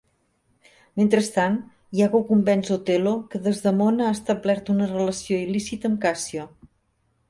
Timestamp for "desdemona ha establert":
3.51-4.77